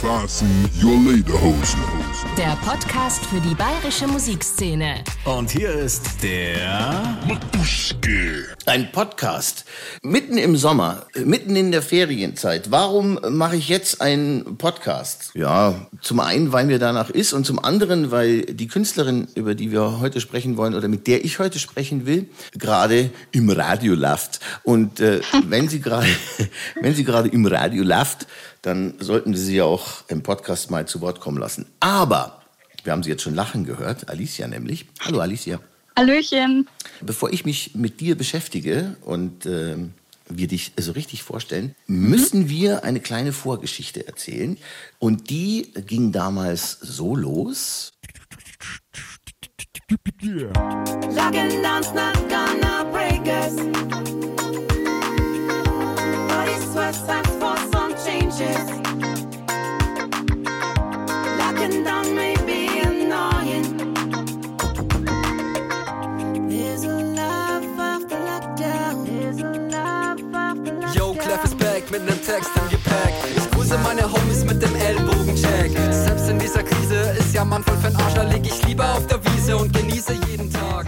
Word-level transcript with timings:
Fasten 0.00 0.68
your 0.78 0.92
Lederhosen. 0.92 2.05
Der 2.38 2.56
Podcast 2.64 3.26
für 3.26 3.40
die 3.42 3.54
bayerische 3.54 4.06
Musikszene. 4.06 5.04
Und 5.26 5.50
hier 5.50 5.70
ist 5.70 6.22
der 6.22 7.18
Matuschke. 7.28 8.46
Ein 8.64 8.90
Podcast 8.90 9.66
mitten 10.02 10.38
im 10.38 10.56
Sommer, 10.56 11.06
mitten 11.14 11.54
in 11.56 11.72
der 11.72 11.82
Ferienzeit. 11.82 12.70
Warum 12.70 13.18
mache 13.28 13.56
ich 13.56 13.68
jetzt 13.68 14.00
einen 14.00 14.56
Podcast? 14.56 15.32
Ja, 15.34 15.88
zum 16.00 16.20
einen, 16.20 16.52
weil 16.52 16.64
mir 16.64 16.78
danach 16.78 17.10
ist 17.10 17.34
und 17.34 17.44
zum 17.44 17.62
anderen, 17.62 18.10
weil 18.10 18.42
die 18.42 18.66
Künstlerin, 18.66 19.28
über 19.34 19.54
die 19.54 19.70
wir 19.70 20.00
heute 20.00 20.22
sprechen 20.22 20.56
wollen 20.56 20.74
oder 20.74 20.88
mit 20.88 21.06
der 21.06 21.22
ich 21.22 21.38
heute 21.38 21.58
sprechen 21.58 22.06
will, 22.06 22.30
gerade 22.52 23.10
im 23.32 23.50
Radio 23.50 23.94
läuft. 23.94 24.40
Und 24.62 25.00
äh, 25.00 25.20
wenn 25.48 25.68
sie 25.68 25.80
gerade, 25.80 26.08
wenn 26.80 26.94
sie 26.94 27.04
gerade 27.04 27.28
im 27.28 27.44
Radio 27.44 27.82
läuft, 27.82 28.26
dann 28.66 28.94
sollten 28.98 29.30
wir 29.30 29.38
sie 29.38 29.58
ja 29.58 29.64
auch 29.64 30.02
im 30.08 30.24
Podcast 30.24 30.72
mal 30.72 30.86
zu 30.86 31.00
Wort 31.00 31.20
kommen 31.20 31.38
lassen. 31.38 31.66
Aber 31.78 32.05
wir 32.08 32.92
haben 32.92 33.02
sie 33.02 33.10
jetzt 33.10 33.22
schon 33.22 33.34
lachen 33.34 33.64
gehört, 33.64 34.08
Alicia 34.08 34.46
nämlich. 34.46 34.86
Hallo 35.00 35.18
Alicia. 35.20 35.60
Hallöchen. 35.96 36.68
Bevor 37.00 37.32
ich 37.32 37.44
mich 37.44 37.74
mit 37.74 38.00
dir 38.00 38.16
beschäftige 38.16 38.96
und 39.02 39.46
ähm, 39.46 39.92
wir 40.28 40.46
dich 40.46 40.72
so 40.78 40.92
richtig 40.92 41.22
vorstellen, 41.22 41.74
müssen 41.86 42.48
wir 42.48 42.84
eine 42.84 43.00
kleine 43.00 43.32
Vorgeschichte 43.32 44.06
erzählen. 44.06 44.56
Und 44.98 45.30
die 45.30 45.72
ging 45.86 46.12
damals 46.12 46.78
so 46.80 47.16
los. 47.16 47.92
Locking 50.20 51.62
down's 51.62 51.92
not 51.92 52.28
gonna 52.28 52.84
break 52.92 53.26
us. 53.26 53.54
But 56.28 56.48
it's 56.48 56.74
what's 56.74 57.25
mit 71.98 72.06
nem 72.06 72.22
Text 72.22 72.50
im 72.56 72.68
Gepäck. 72.68 73.14
Ich 73.36 73.50
grüße 73.50 73.78
meine 73.78 74.02
Homies 74.10 74.44
mit 74.44 74.60
dem 74.62 74.74
Ellbogencheck. 74.76 75.70
Selbst 75.90 76.28
in 76.28 76.38
dieser 76.38 76.62
Krise 76.62 77.16
ist 77.18 77.34
ja 77.34 77.44
Mann 77.44 77.62
voll 77.62 77.76
für'n 77.76 77.96
Arsch, 77.96 78.14
da 78.14 78.22
leg 78.22 78.44
ich 78.44 78.66
lieber 78.66 78.92
auf 78.92 79.06
der 79.06 79.24
Wiese 79.24 79.56
und 79.56 79.72
genieße 79.72 80.12
jeden 80.28 80.52
Tag. 80.52 80.86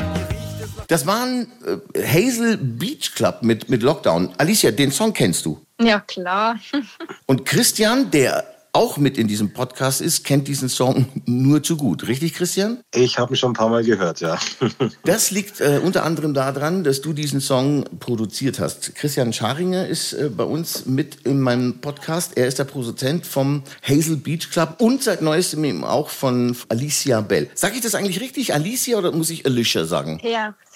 Das 0.89 1.07
waren 1.07 1.47
äh, 1.95 2.03
Hazel 2.03 2.57
Beach 2.57 3.15
Club 3.15 3.43
mit, 3.43 3.69
mit 3.71 3.83
Lockdown. 3.83 4.35
Alicia, 4.39 4.71
den 4.71 4.91
Song 4.91 5.13
kennst 5.13 5.47
du. 5.47 5.61
Ja, 5.81 6.01
klar. 6.01 6.59
Und 7.27 7.45
Christian, 7.45 8.11
der 8.11 8.45
auch 8.79 8.97
mit 8.97 9.19
in 9.19 9.27
diesem 9.27 9.53
Podcast 9.53 10.01
ist, 10.01 10.23
kennt 10.23 10.47
diesen 10.47 10.69
Song 10.69 11.07
nur 11.27 11.65
zu 11.65 11.77
gut. 11.77 12.07
Richtig, 12.07 12.35
Christian? 12.35 12.79
Ich 12.95 13.19
habe 13.19 13.35
ihn 13.35 13.37
schon 13.37 13.51
ein 13.51 13.55
paar 13.55 13.71
Mal 13.71 13.83
gehört, 13.83 14.21
ja. 14.21 14.39
Das 15.05 15.33
liegt 15.33 15.61
äh, 15.61 15.81
unter 15.83 16.05
anderem 16.05 16.33
daran, 16.33 16.85
dass 16.85 17.01
du 17.01 17.13
diesen 17.13 17.41
Song 17.41 17.85
produziert 17.99 18.61
hast. 18.61 18.95
Christian 18.95 19.33
Scharinger 19.33 19.89
ist 19.89 20.13
äh, 20.13 20.29
bei 20.29 20.45
uns 20.45 20.87
mit 20.87 21.17
in 21.25 21.41
meinem 21.41 21.81
Podcast. 21.81 22.37
Er 22.37 22.47
ist 22.47 22.61
der 22.61 22.65
Produzent 22.65 23.27
vom 23.27 23.65
Hazel 23.83 24.17
Beach 24.17 24.49
Club 24.49 24.77
und 24.79 25.03
seit 25.03 25.23
neuestem 25.23 25.65
eben 25.65 25.83
auch 25.83 26.09
von 26.09 26.57
Alicia 26.69 27.21
Bell. 27.21 27.51
Sag 27.57 27.75
ich 27.75 27.81
das 27.81 27.97
eigentlich 27.97 28.21
richtig, 28.21 28.55
Alicia, 28.55 28.97
oder 28.97 29.11
muss 29.11 29.31
ich 29.31 29.45
Alicia 29.45 29.87
sagen? 29.87 30.21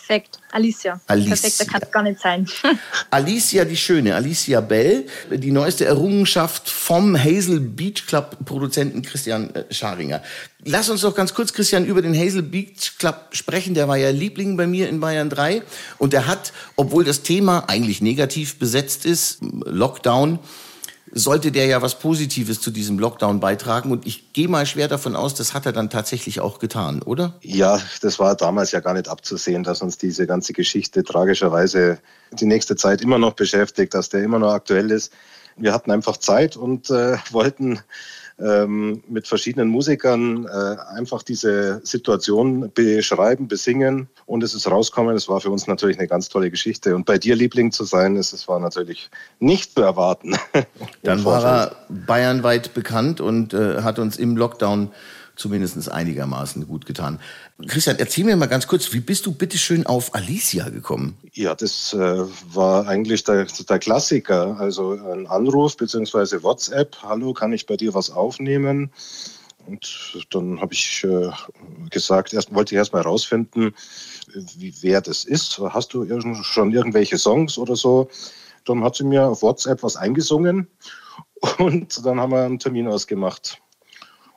Perfekt. 0.06 0.40
Alicia. 0.50 1.00
Alicia. 1.06 1.30
Perfekter 1.30 1.64
kann 1.64 1.82
es 1.82 1.90
gar 1.92 2.02
nicht 2.02 2.20
sein. 2.20 2.48
Alicia 3.10 3.64
die 3.64 3.76
Schöne, 3.76 4.16
Alicia 4.16 4.60
Bell, 4.60 5.06
die 5.30 5.52
neueste 5.52 5.84
Errungenschaft 5.84 6.68
vom 6.68 7.16
Hazel 7.16 7.60
Beach 7.60 8.06
Club 8.06 8.36
Produzenten 8.44 9.02
Christian 9.02 9.54
äh, 9.54 9.72
Scharinger. 9.72 10.20
Lass 10.64 10.88
uns 10.88 11.02
doch 11.02 11.14
ganz 11.14 11.34
kurz, 11.34 11.52
Christian, 11.52 11.84
über 11.84 12.02
den 12.02 12.18
Hazel 12.18 12.42
Beach 12.42 12.98
Club 12.98 13.28
sprechen. 13.30 13.74
Der 13.74 13.86
war 13.86 13.96
ja 13.96 14.10
Liebling 14.10 14.56
bei 14.56 14.66
mir 14.66 14.88
in 14.88 14.98
Bayern 14.98 15.30
3 15.30 15.62
und 15.98 16.14
er 16.14 16.26
hat, 16.26 16.52
obwohl 16.74 17.04
das 17.04 17.22
Thema 17.22 17.68
eigentlich 17.68 18.00
negativ 18.02 18.58
besetzt 18.58 19.06
ist, 19.06 19.38
Lockdown, 19.40 20.40
sollte 21.14 21.52
der 21.52 21.66
ja 21.66 21.82
was 21.82 21.98
Positives 21.98 22.60
zu 22.60 22.70
diesem 22.70 22.98
Lockdown 22.98 23.38
beitragen. 23.38 23.92
Und 23.92 24.06
ich 24.06 24.32
gehe 24.32 24.48
mal 24.48 24.64
schwer 24.64 24.88
davon 24.88 25.14
aus, 25.14 25.34
das 25.34 25.52
hat 25.52 25.66
er 25.66 25.72
dann 25.72 25.90
tatsächlich 25.90 26.40
auch 26.40 26.58
getan, 26.58 27.02
oder? 27.02 27.34
Ja, 27.42 27.80
das 28.00 28.18
war 28.18 28.34
damals 28.34 28.72
ja 28.72 28.80
gar 28.80 28.94
nicht 28.94 29.08
abzusehen, 29.08 29.62
dass 29.62 29.82
uns 29.82 29.98
diese 29.98 30.26
ganze 30.26 30.54
Geschichte 30.54 31.04
tragischerweise 31.04 31.98
die 32.32 32.46
nächste 32.46 32.76
Zeit 32.76 33.02
immer 33.02 33.18
noch 33.18 33.34
beschäftigt, 33.34 33.92
dass 33.94 34.08
der 34.08 34.22
immer 34.22 34.38
noch 34.38 34.52
aktuell 34.52 34.90
ist. 34.90 35.12
Wir 35.56 35.74
hatten 35.74 35.90
einfach 35.90 36.16
Zeit 36.16 36.56
und 36.56 36.88
äh, 36.88 37.18
wollten 37.30 37.80
ähm, 38.42 39.02
mit 39.08 39.26
verschiedenen 39.26 39.68
Musikern 39.68 40.46
äh, 40.46 40.76
einfach 40.96 41.22
diese 41.22 41.80
Situation 41.84 42.70
beschreiben, 42.74 43.48
besingen 43.48 44.08
und 44.26 44.42
es 44.42 44.54
ist 44.54 44.70
rausgekommen. 44.70 45.14
Es 45.16 45.28
war 45.28 45.40
für 45.40 45.50
uns 45.50 45.66
natürlich 45.66 45.98
eine 45.98 46.08
ganz 46.08 46.28
tolle 46.28 46.50
Geschichte. 46.50 46.94
Und 46.96 47.06
bei 47.06 47.18
dir 47.18 47.36
Liebling 47.36 47.72
zu 47.72 47.84
sein, 47.84 48.16
ist, 48.16 48.32
es 48.32 48.48
war 48.48 48.58
natürlich 48.58 49.10
nicht 49.38 49.74
zu 49.74 49.82
erwarten. 49.82 50.36
Dann 51.02 51.24
war 51.24 51.44
er 51.44 51.76
bayernweit 51.88 52.74
bekannt 52.74 53.20
und 53.20 53.54
äh, 53.54 53.82
hat 53.82 53.98
uns 53.98 54.18
im 54.18 54.36
Lockdown 54.36 54.90
zumindest 55.42 55.90
einigermaßen 55.90 56.66
gut 56.68 56.86
getan. 56.86 57.18
Christian, 57.66 57.96
erzähl 57.98 58.24
mir 58.24 58.36
mal 58.36 58.46
ganz 58.46 58.68
kurz, 58.68 58.92
wie 58.92 59.00
bist 59.00 59.26
du 59.26 59.32
bitteschön 59.32 59.84
auf 59.86 60.14
Alicia 60.14 60.68
gekommen? 60.68 61.18
Ja, 61.32 61.54
das 61.56 61.92
äh, 61.92 61.98
war 62.54 62.86
eigentlich 62.86 63.24
der, 63.24 63.46
der 63.46 63.78
Klassiker. 63.80 64.56
Also 64.60 64.92
ein 64.92 65.26
Anruf 65.26 65.76
beziehungsweise 65.76 66.42
WhatsApp. 66.44 66.96
Hallo, 67.02 67.32
kann 67.32 67.52
ich 67.52 67.66
bei 67.66 67.76
dir 67.76 67.92
was 67.92 68.10
aufnehmen? 68.10 68.92
Und 69.66 70.26
dann 70.30 70.60
habe 70.60 70.74
ich 70.74 71.04
äh, 71.04 71.30
gesagt, 71.90 72.32
erst 72.32 72.54
wollte 72.54 72.74
ich 72.74 72.78
erst 72.78 72.92
mal 72.92 73.02
herausfinden, 73.02 73.74
wer 74.80 75.00
das 75.00 75.24
ist. 75.24 75.58
Hast 75.58 75.92
du 75.92 76.06
schon 76.42 76.72
irgendwelche 76.72 77.18
Songs 77.18 77.58
oder 77.58 77.74
so? 77.74 78.08
Dann 78.64 78.84
hat 78.84 78.94
sie 78.94 79.04
mir 79.04 79.26
auf 79.26 79.42
WhatsApp 79.42 79.82
was 79.82 79.96
eingesungen 79.96 80.68
und 81.58 82.04
dann 82.06 82.20
haben 82.20 82.32
wir 82.32 82.44
einen 82.44 82.60
Termin 82.60 82.86
ausgemacht. 82.86 83.60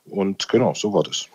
Und 0.05 0.47
genau, 0.49 0.73
so 0.73 0.93
war 0.93 1.03
das. 1.03 1.27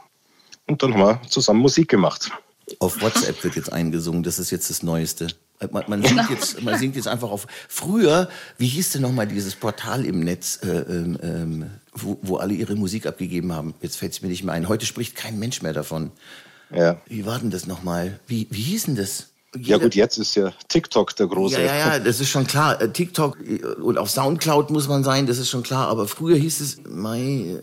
Und 0.66 0.82
dann 0.82 0.94
haben 0.94 1.00
wir 1.00 1.28
zusammen 1.28 1.60
Musik 1.60 1.88
gemacht. 1.88 2.30
Auf 2.78 3.02
WhatsApp 3.02 3.42
wird 3.42 3.56
jetzt 3.56 3.72
eingesungen, 3.72 4.22
das 4.22 4.38
ist 4.38 4.50
jetzt 4.50 4.70
das 4.70 4.82
Neueste. 4.82 5.28
Man, 5.72 5.84
man, 5.88 6.02
singt, 6.02 6.30
jetzt, 6.30 6.62
man 6.62 6.78
singt 6.78 6.96
jetzt 6.96 7.08
einfach 7.08 7.30
auf. 7.30 7.46
Früher, 7.68 8.30
wie 8.56 8.68
hieß 8.68 8.92
denn 8.92 9.02
nochmal 9.02 9.26
dieses 9.26 9.56
Portal 9.56 10.06
im 10.06 10.20
Netz, 10.20 10.60
äh, 10.62 10.68
ähm, 10.68 11.18
ähm, 11.22 11.70
wo, 11.92 12.18
wo 12.22 12.36
alle 12.36 12.54
ihre 12.54 12.76
Musik 12.76 13.04
abgegeben 13.04 13.52
haben? 13.52 13.74
Jetzt 13.82 13.96
fällt 13.96 14.12
es 14.12 14.22
mir 14.22 14.28
nicht 14.28 14.42
mehr 14.42 14.54
ein. 14.54 14.68
Heute 14.68 14.86
spricht 14.86 15.16
kein 15.16 15.38
Mensch 15.38 15.60
mehr 15.60 15.74
davon. 15.74 16.12
Ja. 16.74 17.00
Wie 17.06 17.26
war 17.26 17.38
denn 17.38 17.50
das 17.50 17.66
nochmal? 17.66 18.20
Wie, 18.26 18.46
wie 18.50 18.62
hieß 18.62 18.84
denn 18.84 18.96
das? 18.96 19.29
Ja 19.58 19.78
gut, 19.78 19.96
jetzt 19.96 20.16
ist 20.16 20.36
ja 20.36 20.52
TikTok 20.68 21.16
der 21.16 21.26
große. 21.26 21.60
Ja, 21.60 21.66
ja, 21.66 21.78
ja, 21.78 21.98
das 21.98 22.20
ist 22.20 22.28
schon 22.28 22.46
klar. 22.46 22.80
Äh, 22.80 22.90
TikTok 22.90 23.36
äh, 23.40 23.64
und 23.80 23.98
auf 23.98 24.08
Soundcloud 24.08 24.70
muss 24.70 24.86
man 24.86 25.02
sein, 25.02 25.26
das 25.26 25.38
ist 25.38 25.50
schon 25.50 25.64
klar. 25.64 25.88
Aber 25.88 26.06
früher 26.06 26.36
hieß 26.36 26.60
es 26.60 26.82
My 26.84 27.56
äh, 27.56 27.58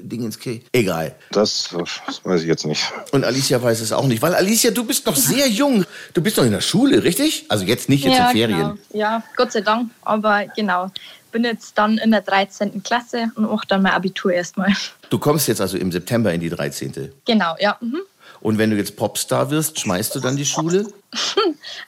Dingens 0.00 0.38
K. 0.38 0.62
Egal. 0.72 1.16
Das, 1.32 1.70
das 2.06 2.20
weiß 2.22 2.42
ich 2.42 2.46
jetzt 2.46 2.66
nicht. 2.66 2.84
Und 3.10 3.24
Alicia 3.24 3.60
weiß 3.60 3.80
es 3.80 3.90
auch 3.90 4.06
nicht. 4.06 4.22
Weil 4.22 4.34
Alicia, 4.34 4.70
du 4.70 4.84
bist 4.84 5.06
noch 5.06 5.16
sehr 5.16 5.48
jung. 5.48 5.84
Du 6.12 6.22
bist 6.22 6.36
noch 6.36 6.44
in 6.44 6.52
der 6.52 6.60
Schule, 6.60 7.02
richtig? 7.02 7.46
Also 7.48 7.64
jetzt 7.64 7.88
nicht 7.88 8.04
jetzt 8.04 8.16
ja, 8.16 8.30
in 8.30 8.36
Ferien. 8.36 8.58
Genau. 8.58 8.74
Ja, 8.92 9.24
Gott 9.36 9.50
sei 9.50 9.62
Dank. 9.62 9.90
Aber 10.02 10.44
genau. 10.54 10.92
Bin 11.32 11.42
jetzt 11.42 11.76
dann 11.76 11.98
in 11.98 12.12
der 12.12 12.20
13. 12.20 12.84
Klasse 12.84 13.32
und 13.34 13.50
mache 13.50 13.66
dann 13.66 13.82
mein 13.82 13.92
Abitur 13.92 14.32
erstmal. 14.32 14.72
Du 15.10 15.18
kommst 15.18 15.48
jetzt 15.48 15.60
also 15.60 15.76
im 15.76 15.90
September 15.90 16.32
in 16.32 16.40
die 16.40 16.48
13. 16.48 17.12
Genau, 17.24 17.56
ja. 17.58 17.76
Mhm. 17.80 18.02
Und 18.44 18.58
wenn 18.58 18.68
du 18.68 18.76
jetzt 18.76 18.96
Popstar 18.96 19.50
wirst, 19.50 19.80
schmeißt 19.80 20.14
du 20.14 20.20
dann 20.20 20.36
die 20.36 20.44
Schule? 20.44 20.86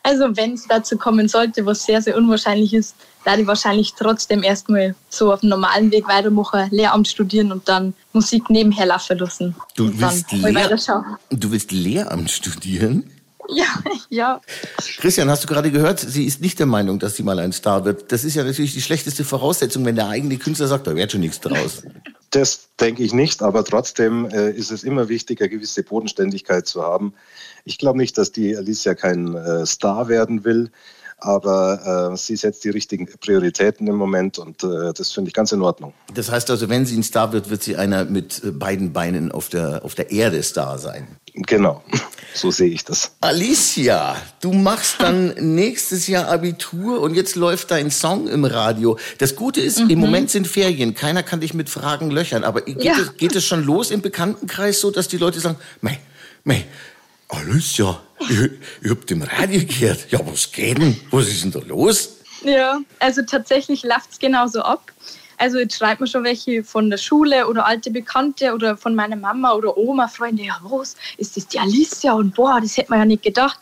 Also 0.02 0.36
wenn 0.36 0.54
es 0.54 0.66
dazu 0.66 0.96
kommen 0.96 1.28
sollte, 1.28 1.66
was 1.66 1.84
sehr, 1.84 2.00
sehr 2.00 2.16
unwahrscheinlich 2.16 2.72
ist, 2.72 2.94
werde 3.24 3.42
ich 3.42 3.46
wahrscheinlich 3.46 3.92
trotzdem 3.98 4.42
erstmal 4.42 4.94
so 5.10 5.32
auf 5.32 5.40
dem 5.40 5.50
normalen 5.50 5.90
Weg 5.90 6.08
weitermachen, 6.08 6.68
Lehramt 6.70 7.08
studieren 7.08 7.52
und 7.52 7.68
dann 7.68 7.92
Musik 8.12 8.48
nebenher 8.48 8.86
laufen 8.86 9.18
lassen. 9.18 9.54
Du 9.74 9.90
willst, 10.00 10.32
Lehr 10.32 10.54
weiterschauen. 10.54 11.04
du 11.30 11.50
willst 11.50 11.72
Lehramt 11.72 12.30
studieren? 12.30 13.10
Ja, 13.48 13.66
ja. 14.08 14.40
Christian, 14.98 15.28
hast 15.28 15.44
du 15.44 15.48
gerade 15.48 15.70
gehört, 15.70 16.00
sie 16.00 16.24
ist 16.24 16.40
nicht 16.40 16.58
der 16.58 16.66
Meinung, 16.66 16.98
dass 16.98 17.16
sie 17.16 17.22
mal 17.22 17.38
ein 17.38 17.52
Star 17.52 17.84
wird. 17.84 18.12
Das 18.12 18.24
ist 18.24 18.34
ja 18.34 18.44
natürlich 18.44 18.72
die 18.72 18.82
schlechteste 18.82 19.24
Voraussetzung, 19.24 19.84
wenn 19.84 19.96
der 19.96 20.08
eigene 20.08 20.38
Künstler 20.38 20.68
sagt, 20.68 20.86
da 20.86 20.94
wird 20.94 21.12
schon 21.12 21.20
nichts 21.20 21.40
draus. 21.40 21.82
Das 22.36 22.68
denke 22.78 23.02
ich 23.02 23.14
nicht, 23.14 23.40
aber 23.40 23.64
trotzdem 23.64 24.26
äh, 24.26 24.50
ist 24.50 24.70
es 24.70 24.84
immer 24.84 25.08
wichtig, 25.08 25.40
eine 25.40 25.48
gewisse 25.48 25.82
Bodenständigkeit 25.82 26.66
zu 26.66 26.82
haben. 26.82 27.14
Ich 27.64 27.78
glaube 27.78 27.96
nicht, 27.96 28.18
dass 28.18 28.30
die 28.30 28.54
Alicia 28.54 28.94
kein 28.94 29.34
äh, 29.34 29.64
Star 29.64 30.08
werden 30.08 30.44
will, 30.44 30.70
aber 31.18 32.12
äh, 32.12 32.16
sie 32.16 32.36
setzt 32.36 32.64
die 32.64 32.70
richtigen 32.70 33.08
Prioritäten 33.20 33.86
im 33.86 33.96
Moment 33.96 34.38
und 34.38 34.62
äh, 34.62 34.92
das 34.94 35.12
finde 35.12 35.28
ich 35.28 35.34
ganz 35.34 35.52
in 35.52 35.62
Ordnung. 35.62 35.94
Das 36.12 36.30
heißt 36.30 36.50
also, 36.50 36.68
wenn 36.68 36.84
sie 36.84 36.96
ein 36.96 37.02
Star 37.02 37.32
wird, 37.32 37.48
wird 37.50 37.62
sie 37.62 37.76
einer 37.76 38.04
mit 38.04 38.42
äh, 38.44 38.50
beiden 38.50 38.92
Beinen 38.92 39.32
auf 39.32 39.48
der, 39.48 39.84
auf 39.84 39.94
der 39.94 40.10
Erde 40.10 40.42
Star 40.42 40.78
sein. 40.78 41.06
Genau. 41.34 41.82
So 42.34 42.50
sehe 42.50 42.68
ich 42.68 42.84
das. 42.84 43.12
Alicia, 43.22 44.14
du 44.42 44.52
machst 44.52 44.96
dann 44.98 45.28
nächstes 45.54 46.06
Jahr 46.06 46.28
Abitur 46.28 47.00
und 47.00 47.14
jetzt 47.14 47.34
läuft 47.34 47.70
dein 47.70 47.90
Song 47.90 48.28
im 48.28 48.44
Radio. 48.44 48.98
Das 49.16 49.36
Gute 49.36 49.62
ist, 49.62 49.78
im 49.80 49.98
Moment 49.98 50.28
sind 50.30 50.46
Ferien, 50.46 50.94
keiner 50.94 51.22
kann 51.22 51.40
dich 51.40 51.54
mit 51.54 51.70
Fragen 51.70 52.10
löchern. 52.10 52.44
Aber 52.44 52.60
geht, 52.60 52.84
Ja. 52.84 52.92
es, 53.00 53.16
geht 53.16 53.34
es 53.34 53.46
schon 53.46 53.64
los 53.64 53.90
im 53.90 54.02
Bekanntenkreis 54.02 54.80
so, 54.82 54.90
dass 54.90 55.08
die 55.08 55.16
Leute 55.16 55.40
sagen, 55.40 55.56
mei, 55.80 55.98
mei, 56.44 56.66
Alicia, 57.28 58.02
ich, 58.28 58.50
ich 58.82 58.90
hab 58.90 59.06
dem 59.06 59.22
Radio 59.22 59.60
gehört. 59.66 60.10
Ja, 60.10 60.20
was 60.24 60.50
geht 60.52 60.78
denn? 60.78 60.96
Was 61.10 61.28
ist 61.28 61.44
denn 61.44 61.52
da 61.52 61.60
los? 61.60 62.16
Ja, 62.42 62.80
also 62.98 63.22
tatsächlich 63.22 63.82
läuft 63.82 64.12
es 64.12 64.18
genauso 64.18 64.62
ab. 64.62 64.92
Also 65.38 65.58
jetzt 65.58 65.76
schreibt 65.76 66.00
mir 66.00 66.06
schon 66.06 66.24
welche 66.24 66.64
von 66.64 66.88
der 66.88 66.96
Schule 66.96 67.46
oder 67.46 67.66
alte 67.66 67.90
Bekannte 67.90 68.54
oder 68.54 68.76
von 68.76 68.94
meiner 68.94 69.16
Mama 69.16 69.52
oder 69.52 69.76
Oma, 69.76 70.08
Freunde, 70.08 70.44
ja 70.44 70.58
was, 70.62 70.96
ist 71.18 71.36
das 71.36 71.46
die 71.48 71.58
Alicia? 71.58 72.14
Und 72.14 72.34
boah, 72.34 72.58
das 72.60 72.76
hätte 72.76 72.90
man 72.90 73.00
ja 73.00 73.04
nicht 73.04 73.22
gedacht. 73.22 73.58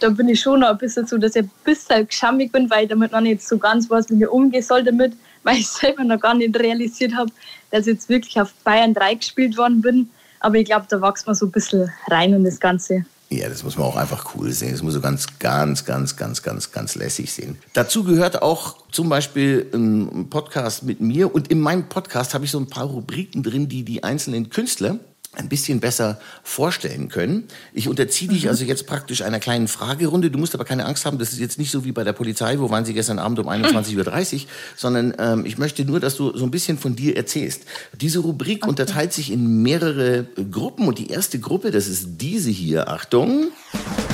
Da 0.00 0.10
bin 0.10 0.28
ich 0.28 0.40
schon 0.40 0.60
noch 0.60 0.68
ein 0.68 0.78
bisschen 0.78 1.06
so, 1.06 1.18
dass 1.18 1.34
ich 1.34 1.42
ein 1.42 1.50
bisschen 1.64 2.06
geschammig 2.06 2.52
bin, 2.52 2.70
weil 2.70 2.84
ich 2.84 2.90
damit 2.90 3.12
noch 3.12 3.20
nicht 3.20 3.42
so 3.42 3.58
ganz 3.58 3.90
weiß, 3.90 4.10
wie 4.10 4.22
ich 4.22 4.28
umgehen 4.28 4.62
soll 4.62 4.84
damit, 4.84 5.14
weil 5.42 5.56
ich 5.58 5.68
selber 5.68 6.04
noch 6.04 6.20
gar 6.20 6.34
nicht 6.34 6.56
realisiert 6.58 7.14
habe, 7.14 7.30
dass 7.70 7.86
ich 7.86 7.94
jetzt 7.94 8.08
wirklich 8.08 8.40
auf 8.40 8.52
Bayern 8.62 8.94
3 8.94 9.14
gespielt 9.14 9.56
worden 9.56 9.80
bin. 9.80 10.10
Aber 10.40 10.56
ich 10.56 10.66
glaube, 10.66 10.86
da 10.88 11.00
wächst 11.00 11.26
man 11.26 11.34
so 11.34 11.46
ein 11.46 11.52
bisschen 11.52 11.90
rein 12.08 12.32
in 12.32 12.44
das 12.44 12.60
Ganze. 12.60 13.04
Ja, 13.28 13.48
das 13.48 13.64
muss 13.64 13.76
man 13.76 13.86
auch 13.86 13.96
einfach 13.96 14.34
cool 14.34 14.52
sehen. 14.52 14.70
Das 14.72 14.82
muss 14.82 14.94
so 14.94 15.00
ganz, 15.00 15.38
ganz, 15.38 15.84
ganz, 15.84 16.16
ganz, 16.16 16.42
ganz, 16.42 16.70
ganz 16.70 16.94
lässig 16.94 17.32
sehen. 17.32 17.58
Dazu 17.72 18.04
gehört 18.04 18.40
auch 18.40 18.76
zum 18.92 19.08
Beispiel 19.08 19.66
ein 19.74 20.30
Podcast 20.30 20.84
mit 20.84 21.00
mir. 21.00 21.34
Und 21.34 21.48
in 21.48 21.60
meinem 21.60 21.88
Podcast 21.88 22.34
habe 22.34 22.44
ich 22.44 22.52
so 22.52 22.58
ein 22.58 22.68
paar 22.68 22.84
Rubriken 22.86 23.42
drin, 23.42 23.68
die 23.68 23.82
die 23.82 24.04
einzelnen 24.04 24.48
Künstler 24.50 25.00
ein 25.36 25.48
bisschen 25.48 25.80
besser 25.80 26.18
vorstellen 26.42 27.08
können. 27.08 27.44
Ich 27.72 27.88
unterziehe 27.88 28.28
dich 28.28 28.48
also 28.48 28.64
jetzt 28.64 28.86
praktisch 28.86 29.22
einer 29.22 29.40
kleinen 29.40 29.68
Fragerunde. 29.68 30.30
Du 30.30 30.38
musst 30.38 30.54
aber 30.54 30.64
keine 30.64 30.86
Angst 30.86 31.04
haben, 31.04 31.18
das 31.18 31.32
ist 31.32 31.38
jetzt 31.38 31.58
nicht 31.58 31.70
so 31.70 31.84
wie 31.84 31.92
bei 31.92 32.04
der 32.04 32.12
Polizei, 32.12 32.58
wo 32.58 32.70
waren 32.70 32.84
sie 32.84 32.94
gestern 32.94 33.18
Abend 33.18 33.38
um 33.38 33.48
21.30 33.48 34.34
Uhr, 34.34 34.40
sondern 34.76 35.14
ähm, 35.18 35.46
ich 35.46 35.58
möchte 35.58 35.84
nur, 35.84 36.00
dass 36.00 36.16
du 36.16 36.36
so 36.36 36.44
ein 36.44 36.50
bisschen 36.50 36.78
von 36.78 36.96
dir 36.96 37.16
erzählst. 37.16 37.62
Diese 38.00 38.20
Rubrik 38.20 38.66
unterteilt 38.66 39.12
sich 39.12 39.30
in 39.30 39.62
mehrere 39.62 40.26
äh, 40.36 40.44
Gruppen 40.50 40.88
und 40.88 40.98
die 40.98 41.10
erste 41.10 41.38
Gruppe, 41.38 41.70
das 41.70 41.86
ist 41.86 42.16
diese 42.20 42.50
hier, 42.50 42.88
Achtung. 42.88 43.48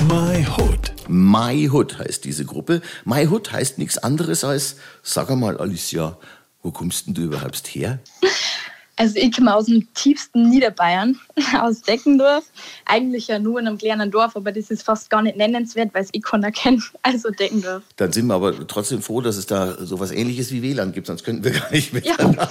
My 0.07 0.45
Hood. 0.57 0.93
My 1.07 1.69
Hood 1.69 1.97
heißt 1.97 2.25
diese 2.25 2.45
Gruppe. 2.45 2.81
My 3.05 3.27
Hood 3.27 3.51
heißt 3.51 3.77
nichts 3.77 3.97
anderes 3.97 4.43
als, 4.43 4.75
sag 5.01 5.29
einmal, 5.29 5.57
Alicia, 5.57 6.17
wo 6.61 6.71
kommst 6.71 7.07
denn 7.07 7.13
du 7.13 7.23
überhaupt 7.23 7.67
her? 7.67 7.99
Also 8.95 9.15
ich 9.17 9.35
komme 9.35 9.55
aus 9.55 9.65
dem 9.65 9.91
tiefsten 9.95 10.49
Niederbayern, 10.49 11.19
aus 11.59 11.81
Deckendorf. 11.81 12.43
Eigentlich 12.85 13.27
ja 13.27 13.39
nur 13.39 13.59
in 13.59 13.67
einem 13.67 13.77
kleinen 13.77 14.11
Dorf, 14.11 14.35
aber 14.35 14.51
das 14.51 14.69
ist 14.69 14.83
fast 14.83 15.09
gar 15.09 15.21
nicht 15.23 15.35
nennenswert, 15.35 15.93
weil 15.93 16.03
es 16.03 16.09
ich 16.11 16.23
keiner 16.23 16.51
kennt. 16.51 16.83
Also 17.05 17.29
Deckendorf. 17.31 17.83
Dann 17.97 18.11
sind 18.13 18.27
wir 18.27 18.35
aber 18.35 18.65
trotzdem 18.67 19.01
froh, 19.01 19.19
dass 19.21 19.35
es 19.35 19.45
da 19.45 19.85
sowas 19.85 20.11
ähnliches 20.11 20.51
wie 20.51 20.61
WLAN 20.61 20.93
gibt, 20.93 21.07
sonst 21.07 21.23
könnten 21.23 21.43
wir 21.43 21.51
gar 21.51 21.69
nicht 21.71 21.93
Ja, 22.03 22.11
miteinander, 22.11 22.49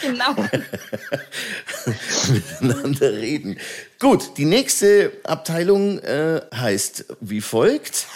genau. 0.00 0.34
miteinander 2.32 3.12
reden. 3.12 3.56
Gut, 3.98 4.36
die 4.36 4.44
nächste 4.44 5.12
Abteilung 5.24 5.98
äh, 6.00 6.40
heißt 6.54 7.06
wie 7.20 7.40
folgt. 7.40 8.06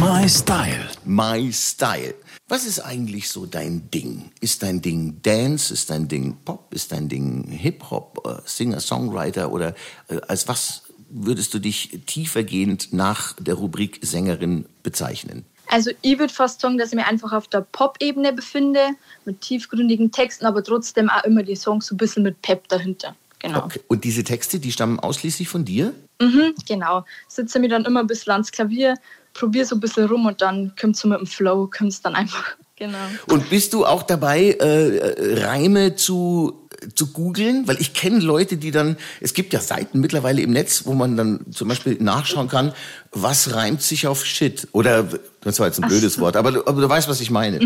My 0.00 0.28
Style. 0.28 0.88
My 1.04 1.52
Style. 1.52 2.14
Was 2.46 2.66
ist 2.66 2.80
eigentlich 2.80 3.30
so 3.30 3.46
dein 3.46 3.90
Ding? 3.90 4.30
Ist 4.40 4.62
dein 4.62 4.82
Ding 4.82 5.22
Dance? 5.22 5.72
Ist 5.72 5.88
dein 5.88 6.08
Ding 6.08 6.36
Pop? 6.44 6.74
Ist 6.74 6.92
dein 6.92 7.08
Ding 7.08 7.48
Hip-Hop? 7.48 8.20
äh, 8.26 8.42
Singer, 8.44 8.80
Songwriter? 8.80 9.50
Oder 9.50 9.74
äh, 10.08 10.20
als 10.28 10.46
was 10.46 10.82
würdest 11.08 11.54
du 11.54 11.58
dich 11.58 12.00
tiefergehend 12.06 12.92
nach 12.92 13.34
der 13.38 13.54
Rubrik 13.54 14.00
Sängerin 14.02 14.66
bezeichnen? 14.82 15.46
Also 15.68 15.90
ich 16.02 16.18
würde 16.18 16.32
fast 16.32 16.60
sagen, 16.60 16.76
dass 16.76 16.90
ich 16.90 16.96
mich 16.96 17.06
einfach 17.06 17.32
auf 17.32 17.48
der 17.48 17.62
Pop-Ebene 17.62 18.34
befinde, 18.34 18.90
mit 19.24 19.40
tiefgründigen 19.40 20.12
Texten, 20.12 20.44
aber 20.44 20.62
trotzdem 20.62 21.08
auch 21.08 21.24
immer 21.24 21.42
die 21.42 21.56
Songs 21.56 21.86
so 21.86 21.94
ein 21.94 21.98
bisschen 21.98 22.24
mit 22.24 22.42
Pep 22.42 22.68
dahinter. 22.68 23.16
Genau. 23.38 23.64
Okay. 23.64 23.80
Und 23.88 24.04
diese 24.04 24.22
Texte, 24.22 24.58
die 24.58 24.72
stammen 24.72 25.00
ausschließlich 25.00 25.48
von 25.48 25.64
dir? 25.64 25.94
Mhm, 26.20 26.54
genau. 26.68 27.04
Sitze 27.28 27.58
mir 27.58 27.68
dann 27.68 27.84
immer 27.86 28.00
ein 28.00 28.06
bisschen 28.06 28.32
ans 28.32 28.52
Klavier, 28.52 28.96
probiere 29.34 29.66
so 29.66 29.76
ein 29.76 29.80
bisschen 29.80 30.06
rum 30.06 30.26
und 30.26 30.40
dann 30.40 30.72
kommt 30.80 30.96
so 30.96 31.08
mit 31.08 31.18
dem 31.18 31.26
Flow, 31.26 31.68
kommt 31.76 31.92
es 31.92 32.00
dann 32.00 32.14
einfach. 32.14 32.56
Genau. 32.76 32.98
Und 33.28 33.50
bist 33.50 33.72
du 33.72 33.86
auch 33.86 34.02
dabei, 34.02 34.56
äh, 34.60 34.96
äh, 34.96 35.44
Reime 35.44 35.94
zu, 35.94 36.63
zu 36.94 37.08
googeln? 37.08 37.66
Weil 37.68 37.80
ich 37.80 37.94
kenne 37.94 38.18
Leute, 38.20 38.56
die 38.56 38.70
dann, 38.70 38.96
es 39.20 39.34
gibt 39.34 39.52
ja 39.52 39.60
Seiten 39.60 40.00
mittlerweile 40.00 40.42
im 40.42 40.50
Netz, 40.52 40.82
wo 40.86 40.92
man 40.94 41.16
dann 41.16 41.40
zum 41.50 41.68
Beispiel 41.68 41.96
nachschauen 42.00 42.48
kann, 42.48 42.72
was 43.12 43.54
reimt 43.54 43.80
sich 43.82 44.06
auf 44.06 44.24
Shit? 44.26 44.68
Oder, 44.72 45.06
das 45.42 45.58
war 45.60 45.66
jetzt 45.66 45.82
ein 45.82 45.88
blödes 45.88 46.18
Wort, 46.18 46.36
aber, 46.36 46.52
du- 46.52 46.66
aber 46.66 46.80
du 46.80 46.88
weißt, 46.88 47.08
was 47.08 47.20
ich 47.20 47.30
meine. 47.30 47.60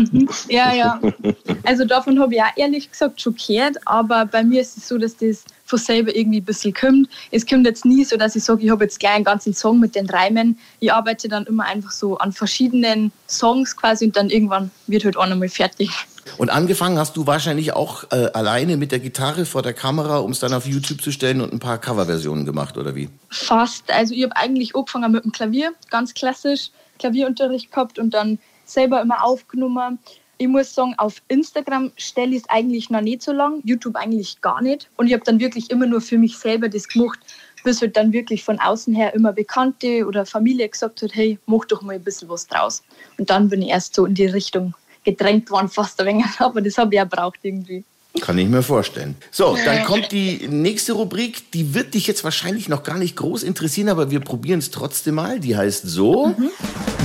Ja, 0.47 0.73
ja. 0.73 0.99
Also 1.63 1.85
davon 1.85 2.19
habe 2.19 2.35
ich 2.35 2.41
auch 2.41 2.55
ehrlich 2.57 2.91
gesagt 2.91 3.21
schockiert, 3.21 3.77
aber 3.85 4.25
bei 4.25 4.43
mir 4.43 4.61
ist 4.61 4.77
es 4.77 4.87
so, 4.87 4.97
dass 4.97 5.15
das 5.17 5.43
von 5.65 5.77
selber 5.79 6.15
irgendwie 6.15 6.39
ein 6.41 6.45
bisschen 6.45 6.73
kommt. 6.73 7.09
Es 7.31 7.45
kommt 7.45 7.65
jetzt 7.65 7.85
nie 7.85 8.03
so, 8.03 8.17
dass 8.17 8.35
ich 8.35 8.43
sage, 8.43 8.63
ich 8.63 8.69
habe 8.71 8.83
jetzt 8.83 8.99
gleich 8.99 9.13
einen 9.13 9.23
ganzen 9.23 9.53
Song 9.53 9.79
mit 9.79 9.93
den 9.95 10.07
Reimen. 10.09 10.57
Ich 10.79 10.91
arbeite 10.91 11.27
dann 11.29 11.45
immer 11.45 11.65
einfach 11.65 11.91
so 11.91 12.17
an 12.17 12.31
verschiedenen 12.31 13.11
Songs 13.27 13.75
quasi 13.75 14.05
und 14.05 14.15
dann 14.15 14.29
irgendwann 14.31 14.71
wird 14.87 15.05
halt 15.05 15.17
einer 15.17 15.35
mal 15.35 15.47
fertig. 15.49 15.89
Und 16.37 16.49
angefangen 16.49 16.97
hast 16.97 17.17
du 17.17 17.27
wahrscheinlich 17.27 17.73
auch 17.73 18.05
äh, 18.11 18.29
alleine 18.33 18.77
mit 18.77 18.91
der 18.91 18.99
Gitarre 18.99 19.45
vor 19.45 19.61
der 19.61 19.73
Kamera, 19.73 20.17
um 20.19 20.31
es 20.31 20.39
dann 20.39 20.53
auf 20.53 20.65
YouTube 20.65 21.01
zu 21.01 21.11
stellen 21.11 21.41
und 21.41 21.53
ein 21.53 21.59
paar 21.59 21.77
Coverversionen 21.77 22.45
gemacht, 22.45 22.77
oder 22.77 22.95
wie? 22.95 23.09
Fast. 23.29 23.91
Also 23.91 24.13
ich 24.13 24.23
habe 24.23 24.35
eigentlich 24.35 24.75
angefangen 24.75 25.11
mit 25.11 25.23
dem 25.23 25.31
Klavier, 25.31 25.73
ganz 25.89 26.13
klassisch 26.13 26.69
Klavierunterricht 26.99 27.71
gehabt 27.71 27.97
und 27.97 28.13
dann 28.13 28.39
selber 28.65 29.01
immer 29.01 29.23
aufgenommen. 29.23 29.99
Ich 30.37 30.47
muss 30.47 30.73
sagen, 30.73 30.95
auf 30.97 31.21
Instagram 31.27 31.91
stelle 31.97 32.31
ich 32.31 32.43
es 32.43 32.49
eigentlich 32.49 32.89
noch 32.89 33.01
nicht 33.01 33.21
so 33.21 33.33
lang, 33.33 33.61
YouTube 33.65 33.95
eigentlich 33.95 34.39
gar 34.41 34.61
nicht. 34.61 34.89
Und 34.95 35.07
ich 35.07 35.13
habe 35.13 35.23
dann 35.25 35.39
wirklich 35.39 35.69
immer 35.69 35.85
nur 35.85 35.99
für 35.99 36.17
mich 36.17 36.37
selber 36.37 36.69
das 36.69 36.87
gemacht, 36.87 37.19
bis 37.63 37.81
halt 37.81 37.97
dann 37.97 38.13
wirklich 38.13 38.43
von 38.43 38.59
außen 38.59 38.93
her 38.93 39.13
immer 39.13 39.33
Bekannte 39.33 40.05
oder 40.05 40.25
Familie 40.25 40.69
gesagt 40.69 41.01
hat, 41.01 41.13
hey, 41.13 41.37
mach 41.45 41.65
doch 41.65 41.81
mal 41.81 41.95
ein 41.95 42.03
bisschen 42.03 42.29
was 42.29 42.47
draus. 42.47 42.83
Und 43.17 43.29
dann 43.29 43.49
bin 43.49 43.61
ich 43.61 43.69
erst 43.69 43.95
so 43.95 44.05
in 44.05 44.13
die 44.13 44.27
Richtung 44.27 44.73
gedrängt 45.11 45.49
worden, 45.49 45.69
fast 45.69 45.99
ein 46.01 46.07
wenig. 46.07 46.25
Aber 46.39 46.61
das 46.61 46.77
habe 46.77 46.95
ich 46.95 47.01
auch 47.01 47.07
braucht 47.07 47.39
irgendwie. 47.43 47.83
Kann 48.21 48.37
ich 48.37 48.47
mir 48.49 48.63
vorstellen. 48.63 49.15
So, 49.31 49.55
dann 49.63 49.83
kommt 49.85 50.11
die 50.11 50.47
nächste 50.47 50.93
Rubrik. 50.93 51.51
Die 51.51 51.75
wird 51.75 51.93
dich 51.93 52.07
jetzt 52.07 52.23
wahrscheinlich 52.23 52.67
noch 52.67 52.83
gar 52.83 52.97
nicht 52.97 53.15
groß 53.15 53.43
interessieren, 53.43 53.87
aber 53.87 54.09
wir 54.09 54.19
probieren 54.19 54.59
es 54.59 54.71
trotzdem 54.71 55.15
mal. 55.15 55.39
Die 55.39 55.55
heißt 55.55 55.87
so. 55.87 56.35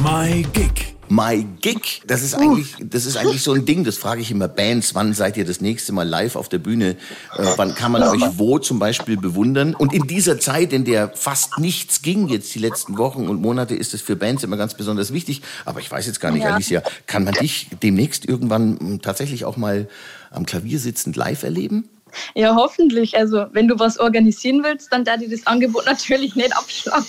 My 0.02 0.46
Gig. 0.52 0.93
My 1.08 1.46
Gig, 1.60 2.02
das 2.06 2.22
ist 2.22 2.34
eigentlich, 2.34 2.74
das 2.80 3.06
ist 3.06 3.16
eigentlich 3.16 3.42
so 3.42 3.52
ein 3.52 3.64
Ding. 3.66 3.84
Das 3.84 3.96
frage 3.96 4.20
ich 4.20 4.30
immer 4.30 4.48
Bands. 4.48 4.94
Wann 4.94 5.12
seid 5.14 5.36
ihr 5.36 5.44
das 5.44 5.60
nächste 5.60 5.92
Mal 5.92 6.08
live 6.08 6.36
auf 6.36 6.48
der 6.48 6.58
Bühne? 6.58 6.96
Äh, 7.36 7.44
wann 7.56 7.74
kann 7.74 7.92
man 7.92 8.02
euch 8.02 8.22
wo 8.36 8.58
zum 8.58 8.78
Beispiel 8.78 9.16
bewundern? 9.16 9.74
Und 9.74 9.92
in 9.92 10.06
dieser 10.06 10.38
Zeit, 10.40 10.72
in 10.72 10.84
der 10.84 11.10
fast 11.14 11.58
nichts 11.58 12.02
ging, 12.02 12.28
jetzt 12.28 12.54
die 12.54 12.58
letzten 12.58 12.98
Wochen 12.98 13.28
und 13.28 13.40
Monate, 13.40 13.74
ist 13.74 13.94
es 13.94 14.00
für 14.02 14.16
Bands 14.16 14.42
immer 14.44 14.56
ganz 14.56 14.74
besonders 14.74 15.12
wichtig. 15.12 15.42
Aber 15.64 15.80
ich 15.80 15.90
weiß 15.90 16.06
jetzt 16.06 16.20
gar 16.20 16.30
nicht, 16.30 16.42
Ja. 16.42 16.54
Alicia, 16.54 16.82
kann 17.06 17.24
man 17.24 17.34
dich 17.34 17.68
demnächst 17.82 18.24
irgendwann 18.26 18.78
m, 18.78 19.02
tatsächlich 19.02 19.44
auch 19.44 19.56
mal 19.56 19.88
am 20.30 20.46
Klavier 20.46 20.78
sitzend 20.78 21.16
live 21.16 21.42
erleben? 21.42 21.88
Ja, 22.34 22.54
hoffentlich. 22.54 23.16
Also, 23.16 23.46
wenn 23.52 23.68
du 23.68 23.78
was 23.78 23.98
organisieren 23.98 24.62
willst, 24.62 24.92
dann 24.92 25.04
darf 25.04 25.20
ich 25.20 25.30
das 25.30 25.46
Angebot 25.46 25.86
natürlich 25.86 26.34
nicht 26.34 26.56
abschlagen. 26.56 27.06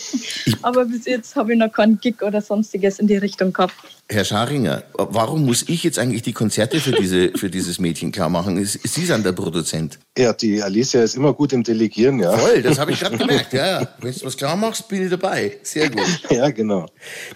Aber 0.62 0.86
bis 0.86 1.06
jetzt 1.06 1.36
habe 1.36 1.54
ich 1.54 1.60
noch 1.60 1.72
keinen 1.72 2.00
Gig 2.00 2.22
oder 2.22 2.42
sonstiges 2.42 3.00
in 3.00 3.08
die 3.08 3.18
Richtung 3.18 3.54
gehabt. 3.54 3.74
Herr 4.08 4.24
Scharinger, 4.24 4.84
warum 4.94 5.46
muss 5.46 5.64
ich 5.68 5.84
jetzt 5.84 5.98
eigentlich 5.98 6.22
die 6.22 6.34
Konzerte 6.34 6.80
für, 6.80 6.92
diese, 6.92 7.32
für 7.36 7.50
dieses 7.50 7.80
Mädchen 7.80 8.12
klar 8.12 8.30
machen? 8.30 8.58
Ist, 8.58 8.76
ist 8.76 8.94
Sie 8.94 9.08
dann 9.08 9.24
der 9.24 9.32
Produzent? 9.32 9.98
Ja, 10.16 10.32
die 10.32 10.62
Alicia 10.62 11.02
ist 11.02 11.16
immer 11.16 11.34
gut 11.34 11.54
im 11.54 11.64
Delegieren, 11.64 12.20
ja. 12.20 12.38
Voll, 12.38 12.62
das 12.62 12.78
habe 12.78 12.92
ich 12.92 13.00
gerade 13.00 13.18
gemerkt. 13.18 13.52
Ja, 13.54 13.82
ja. 13.82 13.88
Wenn 14.00 14.14
du 14.14 14.24
was 14.24 14.38
klar 14.38 14.56
machst, 14.56 14.88
bin 14.88 15.04
ich 15.04 15.10
dabei. 15.10 15.58
Sehr 15.64 15.90
gut. 15.90 16.06
Ja, 16.30 16.50
genau. 16.50 16.86